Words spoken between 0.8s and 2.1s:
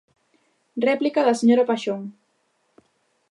Réplica da señora Paxón.